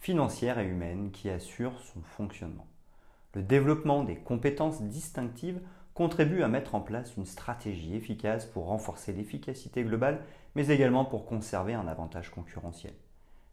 financières 0.00 0.58
et 0.58 0.66
humaines 0.66 1.10
qui 1.10 1.30
assurent 1.30 1.80
son 1.80 2.00
fonctionnement. 2.02 2.66
Le 3.34 3.42
développement 3.42 4.04
des 4.04 4.16
compétences 4.16 4.82
distinctives 4.82 5.60
contribue 5.94 6.42
à 6.42 6.48
mettre 6.48 6.74
en 6.74 6.80
place 6.80 7.16
une 7.16 7.26
stratégie 7.26 7.94
efficace 7.94 8.46
pour 8.46 8.66
renforcer 8.66 9.12
l'efficacité 9.12 9.82
globale, 9.82 10.24
mais 10.54 10.68
également 10.68 11.04
pour 11.04 11.26
conserver 11.26 11.74
un 11.74 11.88
avantage 11.88 12.30
concurrentiel. 12.30 12.94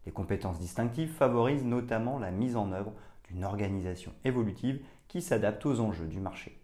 Les 0.05 0.11
compétences 0.11 0.59
distinctives 0.59 1.11
favorisent 1.11 1.65
notamment 1.65 2.19
la 2.19 2.31
mise 2.31 2.55
en 2.55 2.71
œuvre 2.71 2.93
d'une 3.29 3.43
organisation 3.43 4.13
évolutive 4.23 4.79
qui 5.07 5.21
s'adapte 5.21 5.65
aux 5.65 5.79
enjeux 5.79 6.07
du 6.07 6.19
marché. 6.19 6.61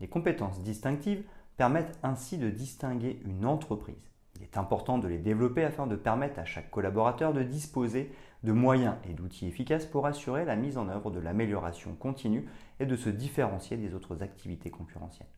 Les 0.00 0.08
compétences 0.08 0.62
distinctives 0.62 1.24
permettent 1.56 1.98
ainsi 2.02 2.38
de 2.38 2.48
distinguer 2.48 3.20
une 3.24 3.44
entreprise. 3.44 4.10
Il 4.38 4.44
est 4.44 4.56
important 4.56 4.98
de 4.98 5.08
les 5.08 5.18
développer 5.18 5.64
afin 5.64 5.88
de 5.88 5.96
permettre 5.96 6.38
à 6.38 6.44
chaque 6.44 6.70
collaborateur 6.70 7.32
de 7.32 7.42
disposer 7.42 8.12
de 8.44 8.52
moyens 8.52 8.94
et 9.08 9.12
d'outils 9.12 9.48
efficaces 9.48 9.86
pour 9.86 10.06
assurer 10.06 10.44
la 10.44 10.54
mise 10.54 10.78
en 10.78 10.88
œuvre 10.88 11.10
de 11.10 11.18
l'amélioration 11.18 11.94
continue 11.96 12.48
et 12.78 12.86
de 12.86 12.94
se 12.94 13.08
différencier 13.08 13.76
des 13.76 13.94
autres 13.94 14.22
activités 14.22 14.70
concurrentielles. 14.70 15.28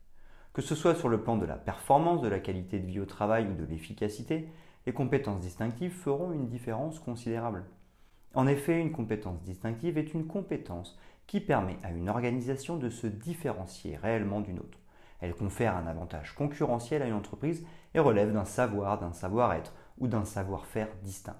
Que 0.53 0.61
ce 0.61 0.75
soit 0.75 0.93
sur 0.93 1.09
le 1.09 1.23
plan 1.23 1.37
de 1.37 1.45
la 1.45 1.55
performance, 1.55 2.21
de 2.21 2.27
la 2.27 2.39
qualité 2.39 2.79
de 2.79 2.85
vie 2.85 2.99
au 2.99 3.05
travail 3.05 3.47
ou 3.47 3.55
de 3.55 3.65
l'efficacité, 3.65 4.47
les 4.85 4.93
compétences 4.93 5.41
distinctives 5.41 5.93
feront 5.93 6.31
une 6.31 6.47
différence 6.47 6.99
considérable. 6.99 7.63
En 8.33 8.47
effet, 8.47 8.79
une 8.79 8.91
compétence 8.91 9.41
distinctive 9.41 9.97
est 9.97 10.13
une 10.13 10.27
compétence 10.27 10.97
qui 11.25 11.39
permet 11.39 11.77
à 11.83 11.91
une 11.91 12.09
organisation 12.09 12.77
de 12.77 12.89
se 12.89 13.07
différencier 13.07 13.95
réellement 13.97 14.41
d'une 14.41 14.59
autre. 14.59 14.80
Elle 15.21 15.35
confère 15.35 15.77
un 15.77 15.85
avantage 15.85 16.33
concurrentiel 16.33 17.03
à 17.03 17.07
une 17.07 17.13
entreprise 17.13 17.65
et 17.93 17.99
relève 17.99 18.33
d'un 18.33 18.45
savoir, 18.45 18.99
d'un 18.99 19.13
savoir-être 19.13 19.73
ou 19.99 20.07
d'un 20.07 20.25
savoir-faire 20.25 20.89
distinct. 21.03 21.39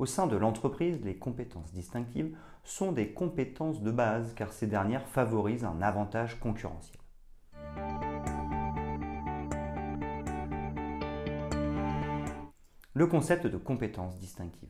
Au 0.00 0.06
sein 0.06 0.26
de 0.26 0.36
l'entreprise, 0.36 1.00
les 1.04 1.16
compétences 1.16 1.72
distinctives 1.72 2.36
sont 2.64 2.90
des 2.90 3.12
compétences 3.12 3.82
de 3.82 3.90
base 3.90 4.34
car 4.34 4.52
ces 4.52 4.66
dernières 4.66 5.06
favorisent 5.06 5.64
un 5.64 5.80
avantage 5.80 6.40
concurrentiel. 6.40 6.96
Le 12.92 13.06
concept 13.06 13.46
de 13.46 13.56
compétences 13.56 14.18
distinctives. 14.18 14.68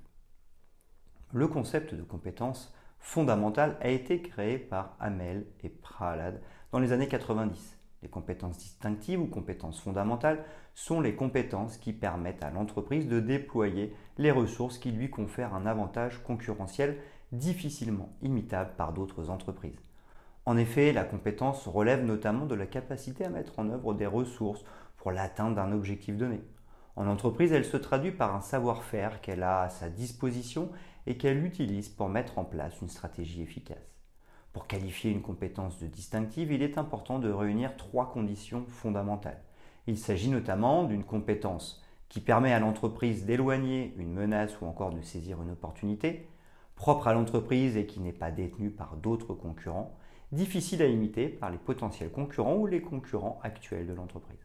Le 1.32 1.48
concept 1.48 1.94
de 1.94 2.02
compétences 2.02 2.74
fondamentales 2.98 3.78
a 3.80 3.88
été 3.88 4.20
créé 4.20 4.58
par 4.58 4.96
Hamel 5.00 5.46
et 5.62 5.70
Prahalad 5.70 6.42
dans 6.70 6.78
les 6.78 6.92
années 6.92 7.08
90. 7.08 7.79
Les 8.02 8.08
compétences 8.08 8.56
distinctives 8.56 9.20
ou 9.20 9.26
compétences 9.26 9.80
fondamentales 9.80 10.44
sont 10.74 11.00
les 11.00 11.14
compétences 11.14 11.76
qui 11.76 11.92
permettent 11.92 12.42
à 12.42 12.50
l'entreprise 12.50 13.08
de 13.08 13.20
déployer 13.20 13.94
les 14.16 14.30
ressources 14.30 14.78
qui 14.78 14.90
lui 14.90 15.10
confèrent 15.10 15.54
un 15.54 15.66
avantage 15.66 16.22
concurrentiel 16.22 16.96
difficilement 17.32 18.08
imitable 18.22 18.72
par 18.76 18.92
d'autres 18.92 19.28
entreprises. 19.30 19.80
En 20.46 20.56
effet, 20.56 20.92
la 20.92 21.04
compétence 21.04 21.68
relève 21.68 22.04
notamment 22.04 22.46
de 22.46 22.54
la 22.54 22.66
capacité 22.66 23.24
à 23.24 23.28
mettre 23.28 23.58
en 23.58 23.68
œuvre 23.68 23.94
des 23.94 24.06
ressources 24.06 24.64
pour 24.96 25.12
l'atteinte 25.12 25.54
d'un 25.54 25.72
objectif 25.72 26.16
donné. 26.16 26.40
En 26.96 27.06
entreprise, 27.06 27.52
elle 27.52 27.64
se 27.64 27.76
traduit 27.76 28.12
par 28.12 28.34
un 28.34 28.40
savoir-faire 28.40 29.20
qu'elle 29.20 29.42
a 29.42 29.62
à 29.62 29.68
sa 29.68 29.88
disposition 29.88 30.70
et 31.06 31.16
qu'elle 31.16 31.44
utilise 31.44 31.88
pour 31.88 32.08
mettre 32.08 32.38
en 32.38 32.44
place 32.44 32.80
une 32.80 32.88
stratégie 32.88 33.42
efficace. 33.42 33.99
Pour 34.52 34.66
qualifier 34.66 35.12
une 35.12 35.22
compétence 35.22 35.78
de 35.78 35.86
distinctive, 35.86 36.50
il 36.50 36.62
est 36.62 36.76
important 36.76 37.18
de 37.18 37.30
réunir 37.30 37.76
trois 37.76 38.10
conditions 38.10 38.64
fondamentales. 38.66 39.40
Il 39.86 39.96
s'agit 39.96 40.28
notamment 40.28 40.84
d'une 40.84 41.04
compétence 41.04 41.82
qui 42.08 42.20
permet 42.20 42.52
à 42.52 42.58
l'entreprise 42.58 43.24
d'éloigner 43.24 43.94
une 43.96 44.12
menace 44.12 44.60
ou 44.60 44.66
encore 44.66 44.90
de 44.90 45.00
saisir 45.00 45.40
une 45.40 45.52
opportunité, 45.52 46.28
propre 46.74 47.06
à 47.06 47.14
l'entreprise 47.14 47.76
et 47.76 47.86
qui 47.86 48.00
n'est 48.00 48.12
pas 48.12 48.32
détenue 48.32 48.70
par 48.70 48.96
d'autres 48.96 49.34
concurrents, 49.34 49.96
difficile 50.32 50.82
à 50.82 50.86
imiter 50.86 51.28
par 51.28 51.50
les 51.50 51.58
potentiels 51.58 52.10
concurrents 52.10 52.56
ou 52.56 52.66
les 52.66 52.82
concurrents 52.82 53.38
actuels 53.44 53.86
de 53.86 53.92
l'entreprise. 53.92 54.38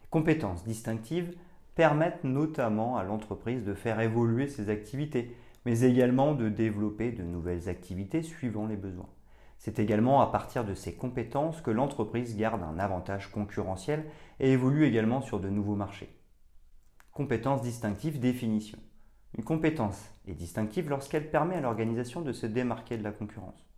Les 0.00 0.08
compétences 0.10 0.64
distinctives 0.64 1.36
permettent 1.76 2.24
notamment 2.24 2.96
à 2.96 3.04
l'entreprise 3.04 3.64
de 3.64 3.74
faire 3.74 4.00
évoluer 4.00 4.48
ses 4.48 4.68
activités, 4.68 5.36
mais 5.68 5.82
également 5.82 6.34
de 6.34 6.48
développer 6.48 7.12
de 7.12 7.22
nouvelles 7.22 7.68
activités 7.68 8.22
suivant 8.22 8.66
les 8.66 8.78
besoins. 8.78 9.10
C'est 9.58 9.78
également 9.78 10.22
à 10.22 10.28
partir 10.28 10.64
de 10.64 10.72
ces 10.72 10.94
compétences 10.94 11.60
que 11.60 11.70
l'entreprise 11.70 12.38
garde 12.38 12.62
un 12.62 12.78
avantage 12.78 13.30
concurrentiel 13.30 14.06
et 14.40 14.52
évolue 14.52 14.86
également 14.86 15.20
sur 15.20 15.40
de 15.40 15.50
nouveaux 15.50 15.74
marchés. 15.74 16.08
Compétences 17.12 17.60
distinctives 17.60 18.18
définition. 18.18 18.78
Une 19.36 19.44
compétence 19.44 20.10
est 20.26 20.32
distinctive 20.32 20.88
lorsqu'elle 20.88 21.30
permet 21.30 21.56
à 21.56 21.60
l'organisation 21.60 22.22
de 22.22 22.32
se 22.32 22.46
démarquer 22.46 22.96
de 22.96 23.04
la 23.04 23.12
concurrence. 23.12 23.68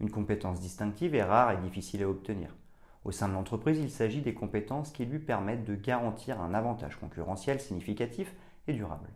Une 0.00 0.10
compétence 0.10 0.60
distinctive 0.60 1.14
est 1.14 1.24
rare 1.24 1.50
et 1.50 1.60
difficile 1.60 2.04
à 2.04 2.08
obtenir. 2.08 2.56
Au 3.04 3.12
sein 3.12 3.28
de 3.28 3.34
l'entreprise, 3.34 3.80
il 3.80 3.90
s'agit 3.90 4.22
des 4.22 4.32
compétences 4.32 4.92
qui 4.92 5.04
lui 5.04 5.18
permettent 5.18 5.66
de 5.66 5.74
garantir 5.74 6.40
un 6.40 6.54
avantage 6.54 6.96
concurrentiel 6.96 7.60
significatif 7.60 8.34
et 8.66 8.72
durable. 8.72 9.10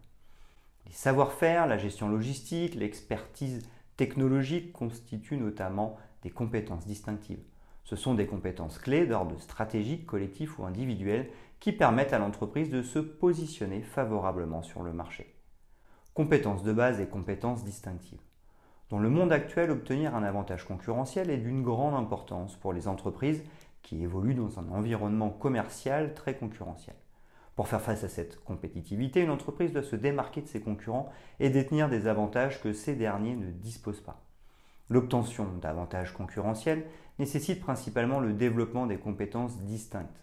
Les 0.88 0.94
savoir-faire, 0.94 1.66
la 1.66 1.76
gestion 1.76 2.08
logistique, 2.08 2.74
l'expertise 2.74 3.60
technologique 3.98 4.72
constituent 4.72 5.36
notamment 5.36 5.98
des 6.22 6.30
compétences 6.30 6.86
distinctives. 6.86 7.42
Ce 7.84 7.94
sont 7.94 8.14
des 8.14 8.26
compétences 8.26 8.78
clés 8.78 9.06
d'ordre 9.06 9.38
stratégique, 9.38 10.06
collectif 10.06 10.58
ou 10.58 10.64
individuel 10.64 11.28
qui 11.60 11.72
permettent 11.72 12.14
à 12.14 12.18
l'entreprise 12.18 12.70
de 12.70 12.82
se 12.82 12.98
positionner 12.98 13.82
favorablement 13.82 14.62
sur 14.62 14.82
le 14.82 14.94
marché. 14.94 15.34
Compétences 16.14 16.62
de 16.62 16.72
base 16.72 17.00
et 17.00 17.06
compétences 17.06 17.64
distinctives. 17.64 18.22
Dans 18.88 18.98
le 18.98 19.10
monde 19.10 19.32
actuel, 19.32 19.70
obtenir 19.70 20.14
un 20.14 20.22
avantage 20.22 20.64
concurrentiel 20.64 21.28
est 21.28 21.36
d'une 21.36 21.62
grande 21.62 21.94
importance 21.94 22.56
pour 22.56 22.72
les 22.72 22.88
entreprises 22.88 23.44
qui 23.82 24.02
évoluent 24.02 24.34
dans 24.34 24.58
un 24.58 24.68
environnement 24.70 25.28
commercial 25.28 26.14
très 26.14 26.34
concurrentiel. 26.34 26.96
Pour 27.58 27.66
faire 27.66 27.80
face 27.80 28.04
à 28.04 28.08
cette 28.08 28.38
compétitivité, 28.44 29.20
une 29.20 29.30
entreprise 29.30 29.72
doit 29.72 29.82
se 29.82 29.96
démarquer 29.96 30.42
de 30.42 30.46
ses 30.46 30.60
concurrents 30.60 31.10
et 31.40 31.50
détenir 31.50 31.88
des 31.88 32.06
avantages 32.06 32.62
que 32.62 32.72
ces 32.72 32.94
derniers 32.94 33.34
ne 33.34 33.50
disposent 33.50 34.00
pas. 34.00 34.22
L'obtention 34.88 35.44
d'avantages 35.60 36.14
concurrentiels 36.14 36.86
nécessite 37.18 37.60
principalement 37.60 38.20
le 38.20 38.32
développement 38.32 38.86
des 38.86 38.98
compétences 38.98 39.58
distinctes. 39.62 40.22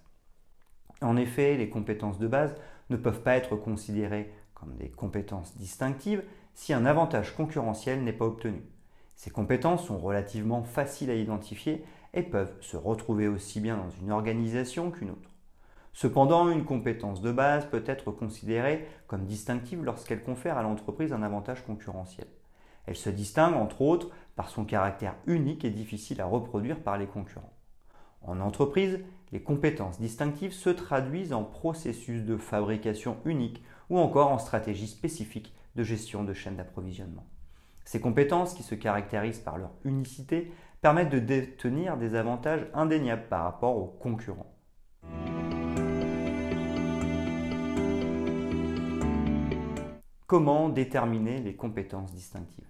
En 1.02 1.18
effet, 1.18 1.58
les 1.58 1.68
compétences 1.68 2.20
de 2.20 2.28
base 2.30 2.56
ne 2.90 2.96
peuvent 2.96 3.22
pas 3.22 3.36
être 3.36 3.58
considérées 3.58 4.32
comme 4.54 4.74
des 4.78 4.90
compétences 4.90 5.58
distinctives 5.58 6.24
si 6.54 6.72
un 6.72 6.86
avantage 6.86 7.36
concurrentiel 7.36 8.02
n'est 8.06 8.14
pas 8.14 8.28
obtenu. 8.28 8.62
Ces 9.18 9.30
compétences 9.30 9.86
sont 9.86 9.98
relativement 9.98 10.64
faciles 10.64 11.10
à 11.10 11.16
identifier 11.16 11.84
et 12.14 12.24
peuvent 12.24 12.56
se 12.62 12.78
retrouver 12.78 13.28
aussi 13.28 13.60
bien 13.60 13.76
dans 13.76 13.90
une 13.90 14.14
organisation 14.14 14.90
qu'une 14.90 15.10
autre. 15.10 15.35
Cependant, 15.96 16.50
une 16.50 16.66
compétence 16.66 17.22
de 17.22 17.32
base 17.32 17.70
peut 17.70 17.84
être 17.86 18.12
considérée 18.12 18.86
comme 19.08 19.26
distinctive 19.26 19.82
lorsqu'elle 19.82 20.24
confère 20.24 20.58
à 20.58 20.62
l'entreprise 20.62 21.14
un 21.14 21.24
avantage 21.24 21.64
concurrentiel. 21.64 22.28
Elle 22.86 22.98
se 22.98 23.10
distingue 23.10 23.56
entre 23.56 23.82
autres 23.82 24.10
par 24.36 24.50
son 24.50 24.66
caractère 24.66 25.16
unique 25.26 25.64
et 25.64 25.70
difficile 25.70 26.20
à 26.20 26.26
reproduire 26.26 26.82
par 26.82 26.98
les 26.98 27.08
concurrents. 27.08 27.54
En 28.24 28.42
entreprise, 28.42 29.00
les 29.32 29.42
compétences 29.42 29.98
distinctives 29.98 30.52
se 30.52 30.70
traduisent 30.70 31.32
en 31.32 31.46
processus 31.46 32.24
de 32.24 32.36
fabrication 32.36 33.16
unique 33.24 33.64
ou 33.90 33.98
encore 33.98 34.34
en 34.34 34.38
stratégie 34.38 34.88
spécifique 34.88 35.56
de 35.78 35.84
gestion 35.84 36.26
de 36.26 36.34
chaîne 36.34 36.58
d'approvisionnement. 36.58 37.26
Ces 37.86 38.02
compétences, 38.02 38.54
qui 38.54 38.64
se 38.64 38.76
caractérisent 38.76 39.40
par 39.40 39.58
leur 39.58 39.72
unicité, 39.86 40.52
permettent 40.82 41.10
de 41.10 41.20
détenir 41.20 41.96
des 41.96 42.16
avantages 42.16 42.68
indéniables 42.74 43.30
par 43.30 43.44
rapport 43.44 43.78
aux 43.78 43.88
concurrents. 43.88 44.55
Comment 50.28 50.70
déterminer 50.70 51.40
les 51.40 51.54
compétences 51.54 52.12
distinctives? 52.12 52.66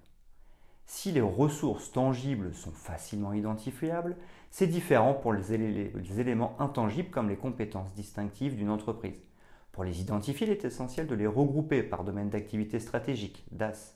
Si 0.88 1.14
les 1.14 1.22
ressources 1.22 1.90
tangibles 1.90 2.54
sont 2.54 2.74
facilement 2.74 3.32
identifiables, 3.32 4.18
c'est 4.52 4.68
différent 4.68 5.14
pour 5.14 5.32
les, 5.32 5.54
éléments 5.54 6.58
intangibles 6.60 7.12
comme 7.12 7.30
les 7.30 7.38
compétences 7.38 7.94
distinctives 7.94 8.58
d'une 8.58 8.70
entreprise. 8.70 9.24
Pour 9.72 9.86
les 9.86 10.02
identifier, 10.02 10.48
il 10.48 10.52
est 10.52 10.66
essentiel 10.66 11.08
de 11.08 11.16
les 11.16 11.28
regrouper 11.28 11.82
par 11.82 12.04
domaine 12.04 12.30
d'activité 12.30 12.82
stratégique, 12.82 13.46
DAS. 13.54 13.96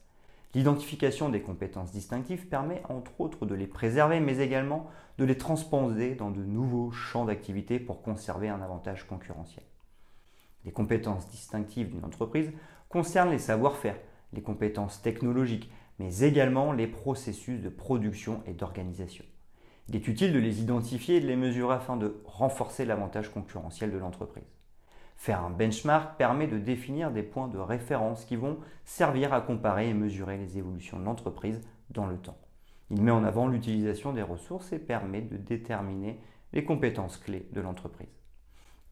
L'identification 0.55 1.27
des 1.27 1.41
compétences 1.41 1.91
distinctives 1.91 2.47
permet 2.47 2.81
entre 2.87 3.19
autres 3.19 3.45
de 3.45 3.55
les 3.55 3.67
préserver, 3.67 4.21
mais 4.21 4.37
également 4.37 4.87
de 5.17 5.25
les 5.25 5.37
transposer 5.37 6.15
dans 6.15 6.31
de 6.31 6.45
nouveaux 6.45 6.91
champs 6.91 7.25
d'activité 7.25 7.77
pour 7.77 8.03
conserver 8.03 8.47
un 8.47 8.61
avantage 8.61 9.05
concurrentiel. 9.05 9.65
Les 10.63 10.71
compétences 10.71 11.27
distinctives 11.29 11.89
d'une 11.89 12.05
entreprise 12.05 12.51
concernent 12.89 13.31
les 13.31 13.39
savoir-faire, 13.39 13.97
les 14.33 14.41
compétences 14.41 15.01
technologiques, 15.01 15.71
mais 15.99 16.19
également 16.19 16.73
les 16.73 16.87
processus 16.87 17.61
de 17.61 17.69
production 17.69 18.41
et 18.45 18.53
d'organisation. 18.53 19.25
Il 19.87 19.95
est 19.95 20.07
utile 20.07 20.33
de 20.33 20.39
les 20.39 20.61
identifier 20.61 21.17
et 21.17 21.21
de 21.21 21.27
les 21.27 21.35
mesurer 21.35 21.75
afin 21.75 21.97
de 21.97 22.21
renforcer 22.25 22.85
l'avantage 22.85 23.29
concurrentiel 23.29 23.91
de 23.91 23.97
l'entreprise. 23.97 24.43
Faire 25.15 25.43
un 25.43 25.49
benchmark 25.49 26.17
permet 26.17 26.47
de 26.47 26.57
définir 26.57 27.11
des 27.11 27.23
points 27.23 27.47
de 27.47 27.57
référence 27.57 28.23
qui 28.23 28.35
vont 28.35 28.59
servir 28.85 29.33
à 29.33 29.41
comparer 29.41 29.89
et 29.89 29.93
mesurer 29.93 30.37
les 30.37 30.57
évolutions 30.57 30.99
de 30.99 31.05
l'entreprise 31.05 31.61
dans 31.89 32.07
le 32.07 32.17
temps. 32.17 32.37
Il 32.89 33.01
met 33.01 33.11
en 33.11 33.23
avant 33.23 33.47
l'utilisation 33.47 34.13
des 34.13 34.21
ressources 34.21 34.71
et 34.71 34.79
permet 34.79 35.21
de 35.21 35.37
déterminer 35.37 36.19
les 36.53 36.63
compétences 36.63 37.17
clés 37.17 37.47
de 37.51 37.61
l'entreprise. 37.61 38.07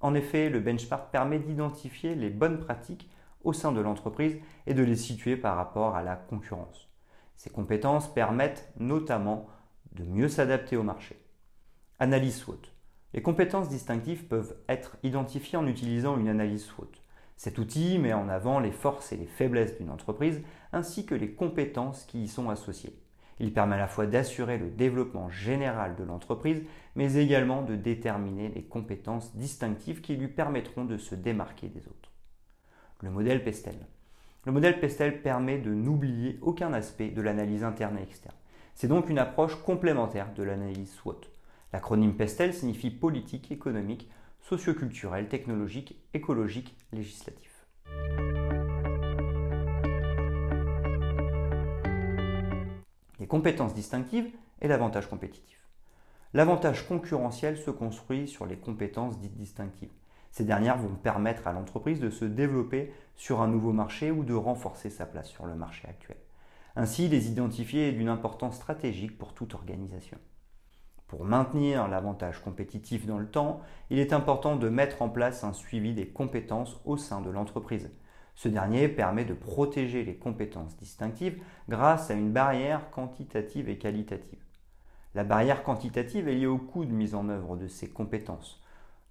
En 0.01 0.13
effet, 0.13 0.49
le 0.49 0.59
benchmark 0.59 1.11
permet 1.11 1.39
d'identifier 1.39 2.13
les 2.13 2.29
bonnes 2.29 2.59
pratiques 2.59 3.09
au 3.43 3.53
sein 3.53 3.71
de 3.71 3.81
l'entreprise 3.81 4.37
et 4.65 4.73
de 4.73 4.83
les 4.83 4.95
situer 4.95 5.37
par 5.37 5.55
rapport 5.55 5.95
à 5.95 6.03
la 6.03 6.15
concurrence. 6.15 6.89
Ces 7.35 7.49
compétences 7.49 8.13
permettent 8.13 8.71
notamment 8.79 9.47
de 9.93 10.03
mieux 10.03 10.29
s'adapter 10.29 10.75
au 10.77 10.83
marché. 10.83 11.19
Analyse 11.99 12.37
SWOT. 12.37 12.61
Les 13.13 13.21
compétences 13.21 13.69
distinctives 13.69 14.25
peuvent 14.25 14.55
être 14.67 14.97
identifiées 15.03 15.57
en 15.57 15.67
utilisant 15.67 16.17
une 16.17 16.29
analyse 16.29 16.65
SWOT. 16.65 16.91
Cet 17.37 17.59
outil 17.59 17.99
met 17.99 18.13
en 18.13 18.29
avant 18.29 18.59
les 18.59 18.71
forces 18.71 19.11
et 19.11 19.17
les 19.17 19.27
faiblesses 19.27 19.77
d'une 19.77 19.91
entreprise 19.91 20.41
ainsi 20.73 21.05
que 21.05 21.15
les 21.15 21.31
compétences 21.31 22.03
qui 22.05 22.23
y 22.23 22.27
sont 22.27 22.49
associées. 22.49 22.99
Il 23.39 23.53
permet 23.53 23.75
à 23.75 23.79
la 23.79 23.87
fois 23.87 24.07
d'assurer 24.07 24.57
le 24.57 24.69
développement 24.69 25.29
général 25.29 25.95
de 25.95 26.03
l'entreprise, 26.03 26.63
mais 26.95 27.13
également 27.15 27.61
de 27.61 27.75
déterminer 27.75 28.49
les 28.49 28.63
compétences 28.63 29.35
distinctives 29.35 30.01
qui 30.01 30.15
lui 30.15 30.27
permettront 30.27 30.85
de 30.85 30.97
se 30.97 31.13
démarquer 31.13 31.67
des 31.67 31.87
autres. 31.87 32.06
Le 33.03 33.11
modèle 33.11 33.43
Pestel. 33.43 33.75
Le 34.45 34.51
modèle 34.51 34.79
Pestel 34.79 35.21
permet 35.21 35.59
de 35.59 35.71
n'oublier 35.71 36.39
aucun 36.41 36.73
aspect 36.73 37.09
de 37.09 37.21
l'analyse 37.21 37.63
interne 37.63 37.99
et 37.99 38.01
externe. 38.01 38.35
C'est 38.73 38.87
donc 38.87 39.07
une 39.09 39.19
approche 39.19 39.55
complémentaire 39.61 40.33
de 40.33 40.41
l'analyse 40.41 40.91
SWOT. 40.93 41.21
L'acronyme 41.73 42.15
PESTEL 42.15 42.55
signifie 42.55 42.89
politique, 42.89 43.51
économique, 43.51 44.09
socioculturelle, 44.41 45.27
technologique, 45.27 45.95
écologique, 46.15 46.75
législatif. 46.91 47.67
Les 53.19 53.27
compétences 53.27 53.75
distinctives 53.75 54.31
et 54.59 54.67
l'avantage 54.67 55.07
compétitif. 55.07 55.61
L'avantage 56.33 56.87
concurrentiel 56.87 57.57
se 57.57 57.69
construit 57.69 58.27
sur 58.27 58.47
les 58.47 58.57
compétences 58.57 59.19
dites 59.19 59.37
distinctives. 59.37 59.91
Ces 60.31 60.43
dernières 60.43 60.77
vont 60.77 60.95
permettre 60.95 61.47
à 61.47 61.53
l'entreprise 61.53 61.99
de 61.99 62.09
se 62.09 62.25
développer 62.25 62.93
sur 63.15 63.41
un 63.41 63.47
nouveau 63.47 63.73
marché 63.73 64.11
ou 64.11 64.23
de 64.23 64.33
renforcer 64.33 64.89
sa 64.89 65.05
place 65.05 65.29
sur 65.29 65.45
le 65.45 65.55
marché 65.55 65.87
actuel. 65.87 66.17
Ainsi, 66.75 67.07
les 67.07 67.27
identifier 67.27 67.89
est 67.89 67.93
d'une 67.93 68.09
importance 68.09 68.55
stratégique 68.55 69.17
pour 69.17 69.33
toute 69.33 69.55
organisation. 69.55 70.17
Pour 71.07 71.23
maintenir 71.23 71.87
l'avantage 71.87 72.41
compétitif 72.41 73.05
dans 73.05 73.17
le 73.17 73.29
temps, 73.29 73.61
il 73.89 73.97
est 73.97 74.11
important 74.11 74.57
de 74.57 74.67
mettre 74.67 75.01
en 75.01 75.09
place 75.09 75.43
un 75.43 75.53
suivi 75.53 75.93
des 75.93 76.07
compétences 76.07 76.79
au 76.83 76.97
sein 76.97 77.21
de 77.21 77.29
l'entreprise. 77.29 77.89
Ce 78.35 78.49
dernier 78.49 78.89
permet 78.89 79.25
de 79.25 79.33
protéger 79.33 80.03
les 80.03 80.17
compétences 80.17 80.77
distinctives 80.77 81.41
grâce 81.69 82.11
à 82.11 82.13
une 82.13 82.31
barrière 82.31 82.91
quantitative 82.91 83.69
et 83.69 83.79
qualitative. 83.79 84.43
La 85.15 85.23
barrière 85.23 85.63
quantitative 85.63 86.27
est 86.27 86.35
liée 86.35 86.45
au 86.45 86.59
coût 86.59 86.85
de 86.85 86.93
mise 86.93 87.15
en 87.15 87.29
œuvre 87.29 87.55
de 87.57 87.67
ces 87.67 87.89
compétences. 87.89 88.61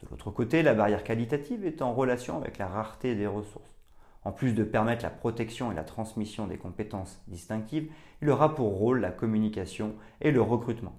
De 0.03 0.09
l'autre 0.11 0.31
côté, 0.31 0.63
la 0.63 0.75
barrière 0.75 1.05
qualitative 1.05 1.65
est 1.65 1.81
en 1.81 1.95
relation 1.95 2.37
avec 2.37 2.59
la 2.59 2.69
rareté 2.69 3.15
des 3.15 3.27
ressources. 3.27 3.77
En 4.25 4.33
plus 4.33 4.55
de 4.55 4.65
permettre 4.65 5.05
la 5.05 5.11
protection 5.11 5.71
et 5.71 5.75
la 5.75 5.85
transmission 5.85 6.47
des 6.47 6.59
compétences 6.59 7.23
distinctives, 7.29 7.91
il 8.21 8.29
aura 8.29 8.55
pour 8.55 8.77
rôle 8.77 9.01
la 9.01 9.13
communication 9.13 9.95
et 10.21 10.33
le 10.33 10.43
recrutement. 10.43 10.97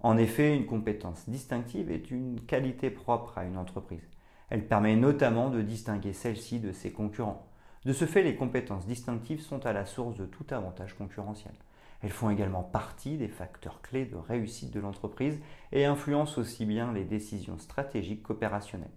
En 0.00 0.18
effet, 0.18 0.54
une 0.54 0.66
compétence 0.66 1.28
distinctive 1.28 1.90
est 1.90 2.10
une 2.10 2.40
qualité 2.40 2.90
propre 2.90 3.38
à 3.38 3.44
une 3.44 3.56
entreprise. 3.56 4.06
Elle 4.50 4.66
permet 4.66 4.96
notamment 4.96 5.48
de 5.50 5.62
distinguer 5.62 6.12
celle-ci 6.12 6.60
de 6.60 6.72
ses 6.72 6.92
concurrents. 6.92 7.46
De 7.84 7.92
ce 7.92 8.04
fait, 8.04 8.22
les 8.22 8.36
compétences 8.36 8.86
distinctives 8.86 9.40
sont 9.40 9.64
à 9.64 9.72
la 9.72 9.86
source 9.86 10.16
de 10.16 10.26
tout 10.26 10.46
avantage 10.50 10.94
concurrentiel. 10.94 11.54
Elles 12.04 12.10
font 12.10 12.28
également 12.28 12.62
partie 12.62 13.16
des 13.16 13.28
facteurs 13.28 13.80
clés 13.80 14.04
de 14.04 14.16
réussite 14.16 14.70
de 14.70 14.78
l'entreprise 14.78 15.40
et 15.72 15.86
influencent 15.86 16.38
aussi 16.38 16.66
bien 16.66 16.92
les 16.92 17.04
décisions 17.04 17.58
stratégiques 17.58 18.22
qu'opérationnelles. 18.22 18.90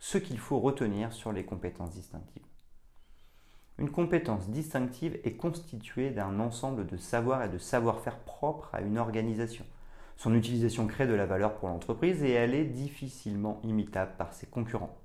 Ce 0.00 0.18
qu'il 0.18 0.38
faut 0.38 0.58
retenir 0.58 1.12
sur 1.12 1.32
les 1.32 1.44
compétences 1.44 1.92
distinctives. 1.92 2.42
Une 3.78 3.92
compétence 3.92 4.48
distinctive 4.48 5.20
est 5.22 5.36
constituée 5.36 6.10
d'un 6.10 6.40
ensemble 6.40 6.84
de 6.88 6.96
savoirs 6.96 7.44
et 7.44 7.48
de 7.48 7.58
savoir-faire 7.58 8.18
propres 8.18 8.70
à 8.72 8.80
une 8.80 8.98
organisation. 8.98 9.64
Son 10.16 10.34
utilisation 10.34 10.88
crée 10.88 11.06
de 11.06 11.14
la 11.14 11.26
valeur 11.26 11.54
pour 11.54 11.68
l'entreprise 11.68 12.24
et 12.24 12.32
elle 12.32 12.56
est 12.56 12.64
difficilement 12.64 13.60
imitable 13.62 14.16
par 14.18 14.34
ses 14.34 14.48
concurrents. 14.48 15.01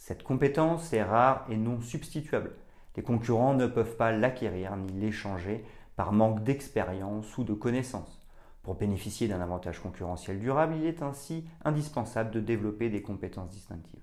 Cette 0.00 0.22
compétence 0.22 0.94
est 0.94 1.02
rare 1.02 1.44
et 1.50 1.58
non 1.58 1.82
substituable. 1.82 2.52
Les 2.96 3.02
concurrents 3.02 3.52
ne 3.52 3.66
peuvent 3.66 3.96
pas 3.96 4.12
l'acquérir 4.12 4.74
ni 4.74 4.90
l'échanger 4.98 5.62
par 5.94 6.12
manque 6.12 6.42
d'expérience 6.42 7.36
ou 7.36 7.44
de 7.44 7.52
connaissances. 7.52 8.26
Pour 8.62 8.76
bénéficier 8.76 9.28
d'un 9.28 9.42
avantage 9.42 9.78
concurrentiel 9.78 10.40
durable, 10.40 10.76
il 10.78 10.86
est 10.86 11.02
ainsi 11.02 11.44
indispensable 11.66 12.30
de 12.30 12.40
développer 12.40 12.88
des 12.88 13.02
compétences 13.02 13.50
distinctives. 13.50 14.00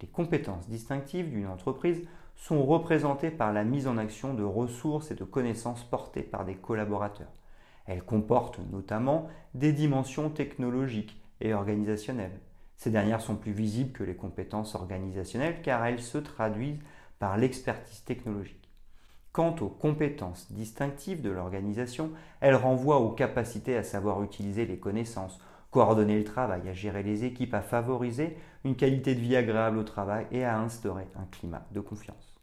Les 0.00 0.06
compétences 0.06 0.68
distinctives 0.68 1.30
d'une 1.30 1.48
entreprise 1.48 2.00
sont 2.36 2.64
représentées 2.64 3.32
par 3.32 3.52
la 3.52 3.64
mise 3.64 3.88
en 3.88 3.98
action 3.98 4.34
de 4.34 4.44
ressources 4.44 5.10
et 5.10 5.16
de 5.16 5.24
connaissances 5.24 5.82
portées 5.82 6.22
par 6.22 6.44
des 6.44 6.54
collaborateurs. 6.54 7.32
Elles 7.86 8.04
comportent 8.04 8.60
notamment 8.70 9.28
des 9.54 9.72
dimensions 9.72 10.30
technologiques 10.30 11.20
et 11.40 11.54
organisationnelles. 11.54 12.38
Ces 12.78 12.90
dernières 12.90 13.20
sont 13.20 13.34
plus 13.34 13.50
visibles 13.50 13.90
que 13.90 14.04
les 14.04 14.14
compétences 14.14 14.76
organisationnelles 14.76 15.62
car 15.62 15.84
elles 15.84 16.00
se 16.00 16.16
traduisent 16.16 16.78
par 17.18 17.36
l'expertise 17.36 18.04
technologique. 18.04 18.70
Quant 19.32 19.54
aux 19.60 19.68
compétences 19.68 20.50
distinctives 20.52 21.20
de 21.20 21.30
l'organisation, 21.30 22.12
elles 22.40 22.54
renvoient 22.54 23.00
aux 23.00 23.10
capacités 23.10 23.76
à 23.76 23.82
savoir 23.82 24.22
utiliser 24.22 24.64
les 24.64 24.78
connaissances, 24.78 25.40
coordonner 25.72 26.18
le 26.18 26.24
travail, 26.24 26.68
à 26.68 26.72
gérer 26.72 27.02
les 27.02 27.24
équipes, 27.24 27.54
à 27.54 27.62
favoriser 27.62 28.36
une 28.64 28.76
qualité 28.76 29.16
de 29.16 29.20
vie 29.20 29.36
agréable 29.36 29.78
au 29.78 29.84
travail 29.84 30.28
et 30.30 30.44
à 30.44 30.58
instaurer 30.58 31.08
un 31.16 31.26
climat 31.26 31.66
de 31.72 31.80
confiance. 31.80 32.38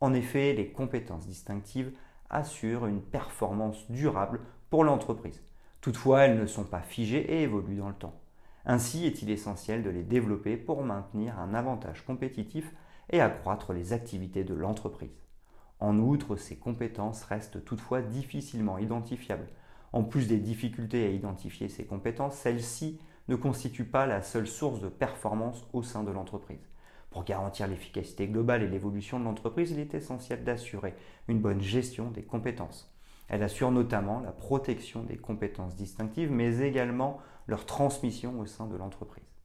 En 0.00 0.14
effet, 0.14 0.52
les 0.52 0.70
compétences 0.70 1.26
distinctives 1.26 1.92
assurent 2.30 2.86
une 2.86 3.02
performance 3.02 3.90
durable 3.90 4.40
pour 4.70 4.84
l'entreprise. 4.84 5.42
Toutefois, 5.80 6.22
elles 6.22 6.38
ne 6.38 6.46
sont 6.46 6.64
pas 6.64 6.82
figées 6.82 7.34
et 7.34 7.42
évoluent 7.42 7.78
dans 7.78 7.88
le 7.88 7.94
temps. 7.94 8.14
Ainsi 8.68 9.06
est-il 9.06 9.30
essentiel 9.30 9.84
de 9.84 9.90
les 9.90 10.02
développer 10.02 10.56
pour 10.56 10.82
maintenir 10.82 11.38
un 11.38 11.54
avantage 11.54 12.04
compétitif 12.04 12.74
et 13.10 13.20
accroître 13.20 13.72
les 13.72 13.92
activités 13.92 14.42
de 14.42 14.54
l'entreprise. 14.54 15.22
En 15.78 15.98
outre, 15.98 16.34
ces 16.34 16.56
compétences 16.56 17.22
restent 17.22 17.64
toutefois 17.64 18.02
difficilement 18.02 18.78
identifiables. 18.78 19.46
En 19.92 20.02
plus 20.02 20.26
des 20.26 20.38
difficultés 20.38 21.06
à 21.06 21.10
identifier 21.10 21.68
ces 21.68 21.84
compétences, 21.84 22.34
celles-ci 22.34 22.98
ne 23.28 23.36
constituent 23.36 23.84
pas 23.84 24.06
la 24.06 24.20
seule 24.20 24.48
source 24.48 24.80
de 24.80 24.88
performance 24.88 25.64
au 25.72 25.84
sein 25.84 26.02
de 26.02 26.10
l'entreprise. 26.10 26.68
Pour 27.10 27.22
garantir 27.22 27.68
l'efficacité 27.68 28.26
globale 28.26 28.64
et 28.64 28.68
l'évolution 28.68 29.20
de 29.20 29.24
l'entreprise, 29.24 29.70
il 29.70 29.78
est 29.78 29.94
essentiel 29.94 30.42
d'assurer 30.42 30.94
une 31.28 31.40
bonne 31.40 31.60
gestion 31.60 32.10
des 32.10 32.24
compétences. 32.24 32.95
Elle 33.28 33.42
assure 33.42 33.70
notamment 33.70 34.20
la 34.20 34.32
protection 34.32 35.02
des 35.02 35.16
compétences 35.16 35.74
distinctives, 35.74 36.30
mais 36.30 36.60
également 36.60 37.18
leur 37.46 37.66
transmission 37.66 38.38
au 38.40 38.46
sein 38.46 38.66
de 38.66 38.76
l'entreprise. 38.76 39.35